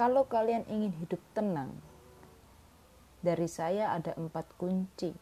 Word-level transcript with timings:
kalau 0.00 0.24
kalian 0.24 0.64
ingin 0.72 0.96
hidup 0.96 1.20
tenang, 1.36 1.76
dari 3.20 3.44
saya 3.44 3.92
ada 3.92 4.16
empat 4.16 4.48
kunci. 4.56 5.12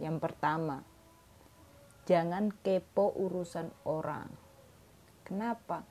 Yang 0.00 0.16
pertama, 0.24 0.80
jangan 2.08 2.48
kepo 2.64 3.12
urusan 3.12 3.68
orang. 3.84 4.32
Kenapa? 5.20 5.84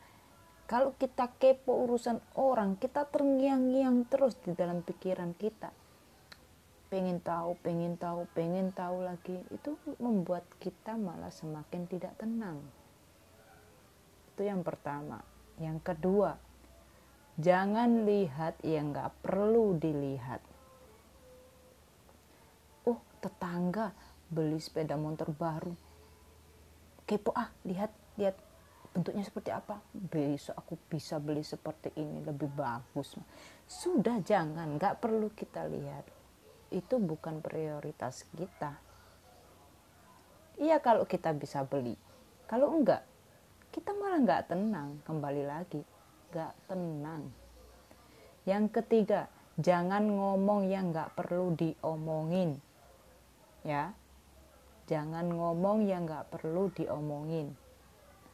Kalau 0.65 0.97
kita 0.97 1.29
kepo 1.37 1.85
urusan 1.85 2.17
orang, 2.33 2.82
kita 2.82 3.05
terngiang-ngiang 3.13 4.09
terus 4.09 4.34
di 4.41 4.57
dalam 4.57 4.82
pikiran 4.82 5.38
kita. 5.38 5.70
Pengen 6.89 7.21
tahu, 7.21 7.62
pengen 7.62 7.94
tahu, 7.94 8.25
pengen 8.34 8.73
tahu 8.73 9.05
lagi. 9.05 9.38
Itu 9.54 9.78
membuat 10.02 10.50
kita 10.57 10.98
malah 10.98 11.30
semakin 11.30 11.86
tidak 11.86 12.18
tenang. 12.18 12.57
Itu 14.34 14.50
yang 14.50 14.66
pertama. 14.66 15.21
Yang 15.62 15.94
kedua, 15.94 16.46
jangan 17.38 18.04
lihat 18.04 18.57
yang 18.65 18.91
gak 18.91 19.13
perlu 19.21 19.77
dilihat. 19.77 20.41
Oh, 22.89 22.99
tetangga 23.21 23.93
beli 24.27 24.57
sepeda 24.57 24.98
motor 24.98 25.29
baru. 25.31 25.73
Kepo 27.07 27.31
ah, 27.31 27.48
lihat, 27.63 27.93
lihat 28.20 28.35
bentuknya 28.91 29.23
seperti 29.23 29.53
apa. 29.53 29.79
Besok 29.93 30.57
aku 30.57 30.73
bisa 30.89 31.21
beli 31.21 31.45
seperti 31.45 31.93
ini 31.95 32.26
lebih 32.26 32.52
bagus. 32.52 33.15
Sudah 33.63 34.20
jangan 34.20 34.76
nggak 34.76 34.99
perlu 34.99 35.31
kita 35.31 35.63
lihat. 35.70 36.04
Itu 36.67 36.99
bukan 36.99 37.40
prioritas 37.40 38.27
kita. 38.35 38.76
Iya 40.59 40.84
kalau 40.84 41.07
kita 41.07 41.31
bisa 41.31 41.63
beli. 41.63 41.95
Kalau 42.49 42.76
enggak 42.76 43.05
kita 43.71 43.93
malah 43.93 44.20
nggak 44.20 44.43
tenang 44.51 44.99
kembali 45.05 45.43
lagi 45.45 45.81
nggak 46.31 46.54
tenang. 46.67 47.31
Yang 48.48 48.66
ketiga 48.80 49.31
jangan 49.59 50.08
ngomong 50.08 50.68
yang 50.68 50.91
nggak 50.91 51.15
perlu 51.15 51.55
diomongin 51.55 52.60
ya. 53.63 53.91
Jangan 54.88 55.27
ngomong 55.27 55.84
yang 55.84 56.07
nggak 56.07 56.32
perlu 56.32 56.71
diomongin. 56.71 57.51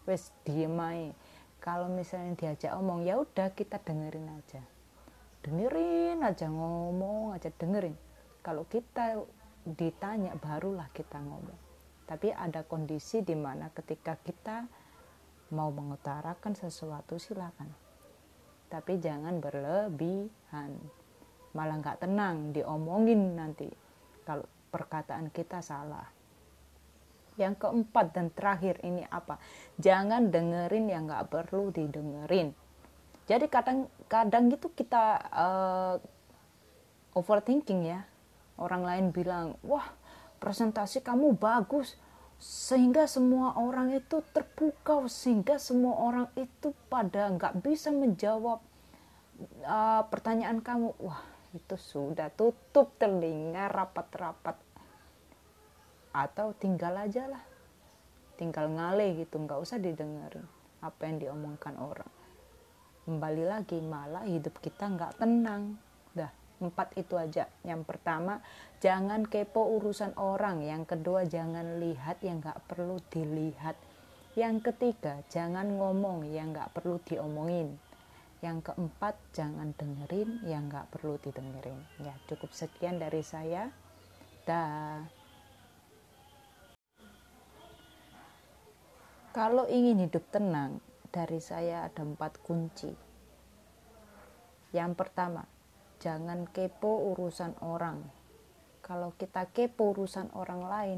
Wes 0.06 0.30
diem 0.46 0.78
aja 0.78 1.16
kalau 1.64 1.88
misalnya 1.88 2.36
diajak 2.36 2.76
omong 2.76 3.08
ya 3.08 3.18
udah 3.18 3.50
kita 3.56 3.80
dengerin 3.82 4.28
aja. 4.36 4.62
Dengerin 5.42 6.20
aja 6.22 6.52
ngomong 6.52 7.34
aja 7.34 7.50
dengerin. 7.50 7.96
Kalau 8.44 8.68
kita 8.68 9.18
ditanya 9.64 10.36
barulah 10.38 10.92
kita 10.92 11.24
ngomong. 11.24 11.58
Tapi 12.04 12.36
ada 12.36 12.68
kondisi 12.68 13.24
di 13.24 13.34
mana 13.34 13.72
ketika 13.72 14.20
kita 14.20 14.68
mau 15.56 15.72
mengutarakan 15.72 16.52
sesuatu 16.52 17.16
silakan 17.16 17.83
tapi 18.74 18.98
jangan 18.98 19.38
berlebihan 19.38 20.74
malah 21.54 21.78
nggak 21.78 22.02
tenang 22.02 22.50
diomongin 22.50 23.38
nanti 23.38 23.70
kalau 24.26 24.50
perkataan 24.74 25.30
kita 25.30 25.62
salah 25.62 26.10
yang 27.38 27.58
keempat 27.58 28.14
dan 28.14 28.30
terakhir 28.30 28.78
ini 28.86 29.06
apa? 29.10 29.42
Jangan 29.82 30.30
dengerin 30.30 30.86
yang 30.90 31.10
nggak 31.10 31.30
perlu 31.34 31.74
didengerin. 31.74 32.54
Jadi 33.26 33.46
kadang-kadang 33.48 34.52
gitu 34.52 34.70
kita 34.74 35.18
uh, 35.32 35.96
overthinking 37.18 37.90
ya. 37.90 38.06
Orang 38.60 38.86
lain 38.86 39.10
bilang, 39.10 39.58
wah 39.66 39.90
presentasi 40.38 41.02
kamu 41.02 41.34
bagus. 41.34 41.98
Sehingga 42.42 43.10
semua 43.10 43.58
orang 43.58 43.94
itu 43.94 44.22
terpukau. 44.34 45.10
Sehingga 45.10 45.58
semua 45.58 46.00
orang 46.00 46.28
itu 46.38 46.72
pada 46.88 47.30
nggak 47.34 47.62
bisa 47.66 47.90
menjawab 47.94 48.62
uh, 49.66 50.04
pertanyaan 50.08 50.62
kamu. 50.62 50.94
Wah 51.02 51.34
itu 51.54 51.78
sudah 51.78 52.34
tutup 52.34 52.98
telinga 52.98 53.70
rapat-rapat 53.70 54.58
atau 56.14 56.54
tinggal 56.58 56.98
aja 56.98 57.30
lah 57.30 57.42
tinggal 58.38 58.70
ngale 58.70 59.18
gitu 59.22 59.38
nggak 59.38 59.62
usah 59.62 59.78
didengerin 59.78 60.46
apa 60.82 61.02
yang 61.06 61.18
diomongkan 61.22 61.78
orang 61.78 62.10
kembali 63.06 63.44
lagi 63.46 63.78
malah 63.82 64.26
hidup 64.26 64.58
kita 64.62 64.90
nggak 64.90 65.22
tenang 65.22 65.78
dah 66.18 66.30
empat 66.62 66.94
itu 67.00 67.16
aja. 67.18 67.50
Yang 67.66 67.88
pertama 67.88 68.44
jangan 68.84 69.26
kepo 69.26 69.78
urusan 69.80 70.14
orang. 70.20 70.62
Yang 70.62 70.98
kedua 70.98 71.26
jangan 71.26 71.80
lihat 71.82 72.22
yang 72.22 72.44
nggak 72.44 72.62
perlu 72.68 73.02
dilihat. 73.10 73.78
Yang 74.34 74.74
ketiga 74.74 75.22
jangan 75.30 75.78
ngomong 75.78 76.30
yang 76.30 76.54
nggak 76.54 76.74
perlu 76.74 76.98
diomongin. 77.06 77.78
Yang 78.44 78.74
keempat 78.74 79.16
jangan 79.32 79.72
dengerin 79.78 80.44
yang 80.44 80.68
nggak 80.68 80.92
perlu 80.92 81.16
didengerin. 81.24 81.80
Ya 82.04 82.14
cukup 82.28 82.52
sekian 82.52 83.00
dari 83.00 83.24
saya. 83.24 83.72
Dah. 84.44 85.00
Kalau 89.34 89.66
ingin 89.66 90.06
hidup 90.06 90.22
tenang, 90.30 90.78
dari 91.14 91.38
saya 91.38 91.86
ada 91.86 92.02
empat 92.02 92.42
kunci. 92.42 92.90
Yang 94.74 94.92
pertama, 94.98 95.46
jangan 96.04 96.44
kepo 96.52 97.16
urusan 97.16 97.56
orang. 97.64 98.04
Kalau 98.84 99.16
kita 99.16 99.48
kepo 99.56 99.96
urusan 99.96 100.28
orang 100.36 100.62
lain, 100.68 100.98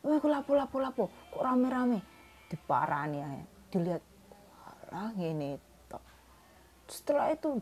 wah 0.00 0.16
lapo 0.24 0.56
lapo 0.56 0.76
lapo, 0.80 1.04
kok 1.28 1.44
rame 1.44 1.68
rame, 1.68 2.00
diparani 2.48 3.18
ya, 3.20 3.28
dilihat, 3.68 4.02
lah 4.88 5.12
ini. 5.20 5.60
Setelah 6.88 7.34
itu 7.36 7.60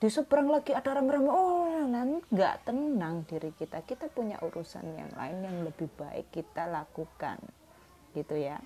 di 0.00 0.08
seberang 0.08 0.48
lagi 0.48 0.72
ada 0.72 0.96
rame-rame, 0.96 1.28
oh 1.28 1.84
nanti 1.84 2.24
nggak 2.32 2.64
tenang 2.64 3.28
diri 3.28 3.52
kita. 3.52 3.84
Kita 3.84 4.08
punya 4.08 4.40
urusan 4.40 4.96
yang 4.96 5.12
lain 5.12 5.44
yang 5.44 5.56
lebih 5.68 5.92
baik 6.00 6.32
kita 6.32 6.64
lakukan, 6.64 7.36
gitu 8.16 8.40
ya 8.40 8.56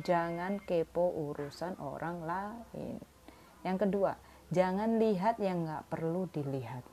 jangan 0.00 0.62
kepo 0.62 1.10
urusan 1.30 1.76
orang 1.82 2.24
lain. 2.24 3.02
Yang 3.66 3.76
kedua, 3.86 4.12
jangan 4.48 4.96
lihat 4.96 5.36
yang 5.42 5.68
nggak 5.68 5.90
perlu 5.92 6.30
dilihat. 6.32 6.86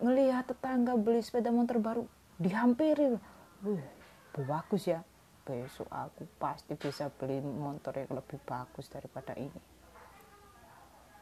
Ngelihat 0.00 0.48
tetangga 0.48 0.96
beli 0.96 1.20
sepeda 1.20 1.52
motor 1.52 1.76
baru, 1.76 2.04
dihampiri. 2.40 3.20
Wih, 3.64 3.84
bagus 4.48 4.88
ya. 4.88 5.04
Besok 5.44 5.88
aku 5.92 6.24
pasti 6.40 6.76
bisa 6.76 7.12
beli 7.12 7.40
motor 7.40 7.92
yang 7.96 8.12
lebih 8.16 8.40
bagus 8.44 8.88
daripada 8.88 9.36
ini. 9.36 9.60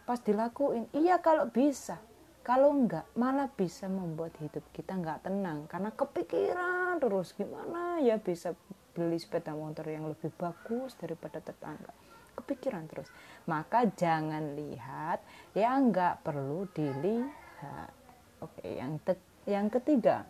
Pas 0.06 0.22
dilakuin, 0.22 0.86
iya 0.94 1.18
kalau 1.18 1.50
bisa. 1.50 1.98
Kalau 2.46 2.72
enggak, 2.72 3.04
malah 3.12 3.50
bisa 3.50 3.90
membuat 3.90 4.32
hidup 4.40 4.64
kita 4.72 4.96
enggak 4.96 5.26
tenang. 5.26 5.68
Karena 5.68 5.92
kepikiran 5.92 6.96
terus 7.02 7.36
gimana 7.36 8.00
ya 8.00 8.16
bisa 8.16 8.54
beli 8.94 9.18
sepeda 9.18 9.54
motor 9.54 9.86
yang 9.86 10.10
lebih 10.10 10.34
bagus 10.34 10.98
daripada 10.98 11.38
tetangga 11.38 11.94
kepikiran 12.38 12.86
terus 12.86 13.10
maka 13.50 13.86
jangan 13.98 14.54
lihat 14.54 15.22
yang 15.58 15.90
nggak 15.90 16.22
perlu 16.22 16.70
dilihat 16.70 17.97
oke 18.42 18.64
yang 18.64 19.00
yang 19.48 19.66
ketiga 19.72 20.26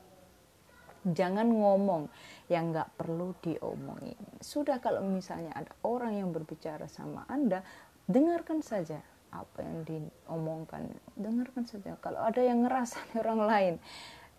jangan 1.07 1.49
ngomong 1.49 2.11
yang 2.49 2.75
nggak 2.75 2.91
perlu 2.99 3.37
diomongin. 3.45 4.19
Sudah 4.41 4.81
kalau 4.83 5.05
misalnya 5.05 5.55
ada 5.55 5.73
orang 5.85 6.19
yang 6.19 6.33
berbicara 6.35 6.89
sama 6.91 7.29
anda 7.29 7.63
dengarkan 8.09 8.65
saja 8.65 9.01
apa 9.29 9.61
yang 9.61 9.85
diomongkan. 9.85 10.89
Dengarkan 11.15 11.69
saja. 11.69 11.95
Kalau 12.01 12.25
ada 12.25 12.41
yang 12.41 12.65
ngerasa 12.65 12.99
orang 13.23 13.41
lain 13.45 13.75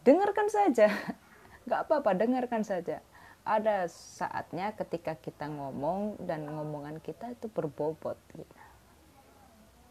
dengarkan 0.03 0.47
saja. 0.49 0.89
Nggak 1.69 1.81
apa-apa 1.85 2.11
dengarkan 2.17 2.65
saja. 2.65 3.01
Ada 3.45 3.87
saatnya 3.89 4.75
ketika 4.75 5.15
kita 5.17 5.49
ngomong 5.49 6.21
dan 6.21 6.45
ngomongan 6.45 7.01
kita 7.01 7.33
itu 7.33 7.49
berbobot 7.49 8.19
gitu. 8.35 8.57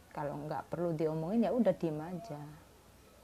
kalau 0.09 0.35
nggak 0.47 0.67
perlu 0.67 0.95
diomongin 0.99 1.47
ya 1.47 1.55
udah 1.55 1.75
diem 1.79 1.99
aja 2.03 2.39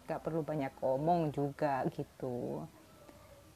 nggak 0.04 0.20
perlu 0.22 0.44
banyak 0.44 0.72
ngomong 0.80 1.32
juga 1.32 1.84
gitu. 1.92 2.64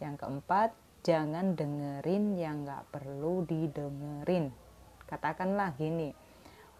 Yang 0.01 0.15
keempat 0.25 0.71
jangan 1.05 1.55
dengerin 1.55 2.37
yang 2.37 2.65
nggak 2.65 2.89
perlu 2.93 3.45
didengerin. 3.45 4.51
Katakanlah 5.09 5.73
gini 5.77 6.29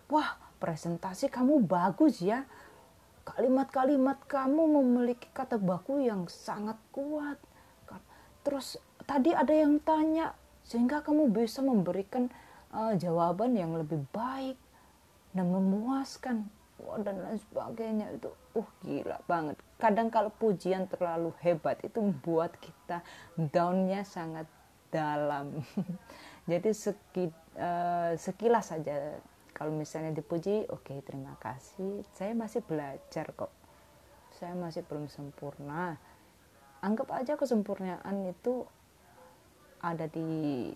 wah 0.09 0.41
presentasi 0.59 1.29
kamu 1.31 1.69
bagus 1.69 2.25
ya. 2.25 2.49
Kalimat-kalimat 3.29 4.25
kamu 4.25 4.81
memiliki 4.81 5.29
kata 5.37 5.61
baku 5.61 6.01
yang 6.01 6.25
sangat 6.33 6.81
kuat. 6.91 7.37
Terus 8.41 8.81
tadi 9.05 9.37
ada 9.37 9.53
yang 9.53 9.77
tanya 9.85 10.33
sehingga 10.65 11.05
kamu 11.05 11.29
bisa 11.29 11.61
memberikan 11.61 12.33
uh, 12.73 12.97
jawaban 12.97 13.53
yang 13.53 13.77
lebih 13.77 14.01
baik 14.17 14.57
dan 15.37 15.53
memuaskan 15.53 16.49
dan 17.03 17.17
lain 17.23 17.39
sebagainya. 17.51 18.07
Itu 18.15 18.31
uh 18.59 18.69
gila 18.83 19.19
banget. 19.27 19.57
Kadang 19.79 20.09
kalau 20.09 20.31
pujian 20.31 20.87
terlalu 20.87 21.35
hebat 21.43 21.79
itu 21.83 21.99
membuat 21.99 22.57
kita 22.59 23.03
downnya 23.35 24.03
sangat 24.07 24.47
dalam. 24.89 25.61
Jadi 26.51 26.71
seki, 26.73 27.29
uh, 27.61 28.13
sekilas 28.17 28.73
saja. 28.73 29.21
Kalau 29.53 29.75
misalnya 29.75 30.15
dipuji 30.15 30.71
oke 30.71 30.87
okay, 30.87 30.99
terima 31.03 31.35
kasih. 31.43 32.07
Saya 32.15 32.33
masih 32.33 32.63
belajar 32.63 33.27
kok. 33.35 33.51
Saya 34.39 34.55
masih 34.55 34.87
belum 34.87 35.11
sempurna. 35.11 35.99
Anggap 36.79 37.11
aja 37.11 37.35
kesempurnaan 37.35 38.31
itu 38.31 38.63
ada 39.83 40.07
di 40.07 40.71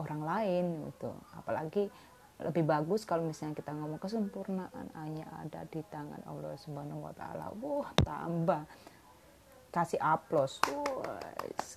orang 0.00 0.22
lain 0.24 0.64
gitu. 0.88 1.12
Apalagi 1.36 1.92
lebih 2.40 2.64
bagus 2.64 3.04
kalau 3.04 3.28
misalnya 3.28 3.54
kita 3.54 3.70
ngomong 3.76 4.00
kesempurnaan 4.00 4.88
hanya 4.96 5.26
ada 5.44 5.68
di 5.68 5.84
tangan 5.86 6.24
Allah 6.24 6.56
Subhanahu 6.56 7.04
wa 7.04 7.14
taala. 7.14 7.52
Wah, 7.60 7.90
tambah. 8.00 8.64
Kasih 9.72 10.00
aplos 10.04 10.60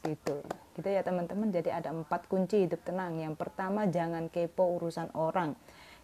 gitu. 0.03 0.43
Gitu 0.75 0.87
ya 0.87 0.99
teman-teman. 0.99 1.47
Jadi 1.51 1.71
ada 1.71 1.95
empat 1.95 2.27
kunci 2.27 2.67
hidup 2.67 2.83
tenang. 2.83 3.15
Yang 3.15 3.39
pertama 3.39 3.87
jangan 3.87 4.27
kepo 4.27 4.75
urusan 4.79 5.15
orang. 5.15 5.55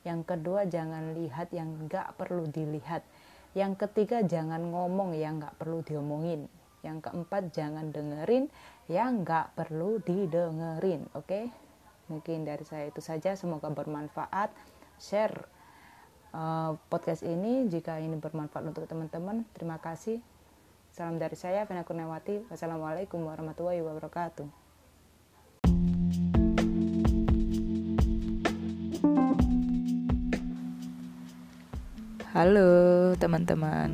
Yang 0.07 0.33
kedua 0.33 0.65
jangan 0.65 1.13
lihat 1.13 1.51
yang 1.51 1.87
nggak 1.87 2.15
perlu 2.15 2.47
dilihat. 2.47 3.03
Yang 3.51 3.85
ketiga 3.87 4.23
jangan 4.23 4.71
ngomong 4.71 5.13
yang 5.19 5.43
nggak 5.43 5.59
perlu 5.59 5.83
diomongin. 5.83 6.47
Yang 6.81 7.11
keempat 7.11 7.43
jangan 7.53 7.93
dengerin 7.93 8.47
yang 8.89 9.21
nggak 9.21 9.53
perlu 9.53 10.01
didengerin 10.01 11.05
oke? 11.13 11.27
okay? 11.27 11.45
Mungkin 12.11 12.43
dari 12.43 12.67
saya 12.67 12.91
itu 12.91 12.99
saja. 12.99 13.39
Semoga 13.39 13.71
bermanfaat. 13.71 14.51
Share 14.99 15.47
uh, 16.35 16.75
podcast 16.91 17.23
ini 17.23 17.71
jika 17.71 17.95
ini 18.03 18.19
bermanfaat 18.19 18.67
untuk 18.67 18.83
teman-teman. 18.83 19.47
Terima 19.55 19.79
kasih. 19.79 20.19
Salam 20.91 21.15
dari 21.15 21.39
saya, 21.39 21.63
Vena 21.63 21.87
Kurniawati. 21.87 22.51
Wassalamualaikum 22.51 23.23
warahmatullahi 23.23 23.79
wabarakatuh. 23.79 24.43
Halo 32.31 32.71
teman-teman. 33.15 33.91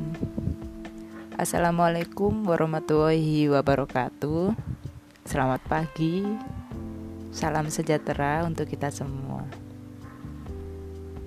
Assalamualaikum 1.38 2.42
warahmatullahi 2.46 3.46
wabarakatuh. 3.46 4.58
Selamat 5.22 5.62
pagi 5.70 6.26
Salam 7.28 7.68
sejahtera 7.68 8.42
untuk 8.44 8.68
kita 8.68 8.88
semua 8.88 9.44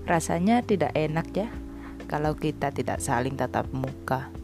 Rasanya 0.10 0.66
tidak 0.66 0.92
enak 0.98 1.28
ya 1.34 1.50
Kalau 2.10 2.34
kita 2.36 2.74
tidak 2.74 3.00
saling 3.00 3.38
tatap 3.38 3.70
muka 3.70 4.42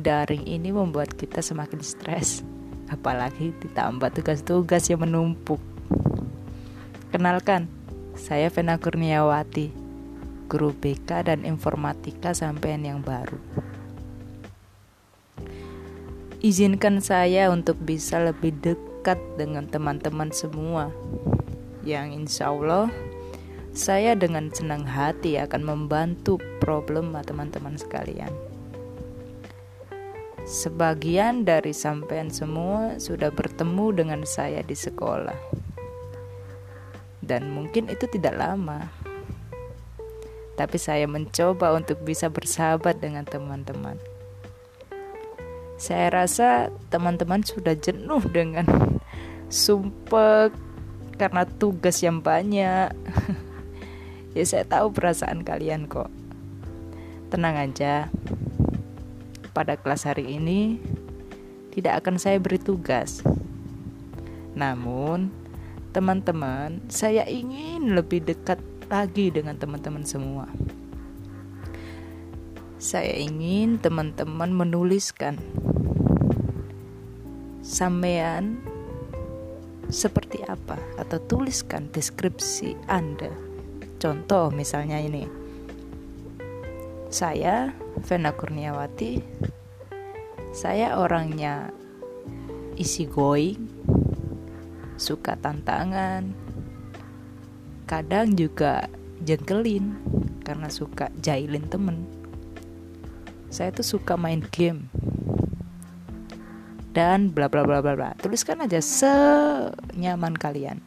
daring 0.00 0.48
ini 0.48 0.72
membuat 0.72 1.12
kita 1.12 1.44
semakin 1.44 1.84
stres, 1.84 2.40
apalagi 2.88 3.52
ditambah 3.60 4.08
tugas-tugas 4.16 4.88
yang 4.88 5.04
menumpuk. 5.04 5.60
Kenalkan, 7.12 7.68
saya 8.16 8.48
Vena 8.48 8.80
Kurniawati, 8.80 9.70
guru 10.48 10.72
BK 10.72 11.28
dan 11.28 11.44
informatika 11.44 12.32
sampean 12.32 12.82
yang 12.82 13.04
baru. 13.04 13.36
Izinkan 16.40 17.04
saya 17.04 17.52
untuk 17.52 17.76
bisa 17.84 18.16
lebih 18.16 18.56
dekat 18.56 18.89
dengan 19.36 19.64
teman-teman 19.66 20.28
semua, 20.32 20.92
yang 21.84 22.12
insya 22.12 22.52
Allah 22.52 22.92
saya 23.70 24.18
dengan 24.18 24.50
senang 24.50 24.82
hati 24.82 25.38
akan 25.38 25.62
membantu 25.62 26.42
problem 26.58 27.14
teman-teman 27.22 27.78
sekalian. 27.78 28.34
Sebagian 30.42 31.46
dari 31.46 31.70
sampean 31.70 32.34
semua 32.34 32.98
sudah 32.98 33.30
bertemu 33.30 33.94
dengan 33.94 34.20
saya 34.26 34.66
di 34.66 34.74
sekolah. 34.74 35.38
Dan 37.22 37.54
mungkin 37.54 37.86
itu 37.86 38.10
tidak 38.10 38.34
lama. 38.34 38.90
Tapi 40.58 40.74
saya 40.74 41.06
mencoba 41.06 41.70
untuk 41.78 42.02
bisa 42.02 42.26
bersahabat 42.26 42.98
dengan 42.98 43.22
teman-teman. 43.22 44.02
Saya 45.78 46.10
rasa 46.10 46.74
teman-teman 46.90 47.46
sudah 47.46 47.78
jenuh 47.78 48.20
dengan 48.34 48.66
sumpah 49.50 50.54
karena 51.18 51.44
tugas 51.44 52.00
yang 52.00 52.22
banyak. 52.22 52.94
ya 54.38 54.44
saya 54.46 54.64
tahu 54.64 54.94
perasaan 54.94 55.42
kalian 55.42 55.90
kok. 55.90 56.08
Tenang 57.28 57.58
aja 57.58 58.08
pada 59.50 59.74
kelas 59.76 60.06
hari 60.06 60.38
ini 60.38 60.78
tidak 61.74 62.06
akan 62.06 62.16
saya 62.16 62.38
beri 62.38 62.58
tugas. 62.62 63.20
Namun, 64.54 65.30
teman-teman, 65.90 66.82
saya 66.90 67.26
ingin 67.26 67.94
lebih 67.94 68.22
dekat 68.26 68.58
lagi 68.90 69.30
dengan 69.30 69.54
teman-teman 69.54 70.02
semua. 70.02 70.46
Saya 72.80 73.12
ingin 73.12 73.76
teman-teman 73.76 74.50
menuliskan 74.50 75.36
sampean 77.60 78.69
seperti 79.90 80.42
apa 80.46 80.78
atau 80.96 81.18
tuliskan 81.22 81.90
deskripsi 81.90 82.78
Anda. 82.86 83.30
Contoh 84.00 84.48
misalnya 84.54 85.02
ini. 85.02 85.26
Saya 87.10 87.74
Vena 88.06 88.30
Kurniawati 88.30 89.18
saya 90.50 90.98
orangnya 90.98 91.70
isi 92.74 93.06
going 93.06 93.70
suka 94.98 95.38
tantangan 95.38 96.34
kadang 97.86 98.34
juga 98.34 98.90
jengkelin 99.22 99.94
karena 100.42 100.66
suka 100.66 101.06
jailin 101.22 101.70
temen 101.70 102.02
saya 103.46 103.70
tuh 103.70 103.86
suka 103.86 104.18
main 104.18 104.42
game 104.50 104.90
dan 106.90 107.30
bla 107.30 107.46
bla 107.46 107.62
bla 107.62 107.78
bla 107.82 107.94
bla. 107.94 108.10
Tuliskan 108.18 108.62
aja 108.64 108.82
senyaman 108.82 110.34
kalian. 110.34 110.82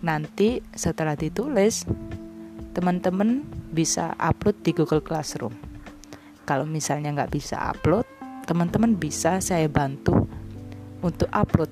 Nanti 0.00 0.64
setelah 0.72 1.16
ditulis 1.16 1.84
teman-teman 2.72 3.44
bisa 3.70 4.16
upload 4.16 4.56
di 4.64 4.72
Google 4.72 5.04
Classroom. 5.04 5.52
Kalau 6.48 6.64
misalnya 6.64 7.12
nggak 7.12 7.32
bisa 7.36 7.60
upload 7.70 8.08
teman-teman 8.50 8.98
bisa 8.98 9.38
saya 9.38 9.70
bantu 9.70 10.26
untuk 11.06 11.30
upload. 11.30 11.70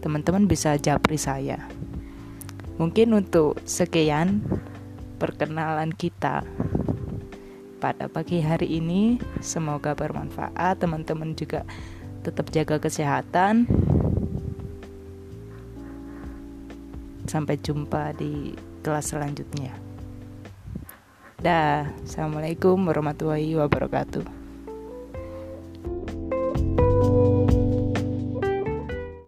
Teman-teman 0.00 0.48
bisa 0.48 0.78
japri 0.80 1.20
saya. 1.20 1.68
Mungkin 2.80 3.12
untuk 3.12 3.60
sekian 3.68 4.40
perkenalan 5.20 5.92
kita 5.92 6.48
pada 7.80 8.08
pagi 8.10 8.42
hari 8.42 8.80
ini. 8.80 9.16
Semoga 9.40 9.96
bermanfaat. 9.96 10.80
Teman-teman 10.80 11.32
juga 11.32 11.64
tetap 12.20 12.52
jaga 12.52 12.76
kesehatan. 12.82 13.64
Sampai 17.26 17.58
jumpa 17.58 18.14
di 18.14 18.54
kelas 18.84 19.10
selanjutnya. 19.14 19.74
Dah, 21.42 21.90
Assalamualaikum 22.02 22.80
warahmatullahi 22.86 23.54
wabarakatuh. 23.58 24.35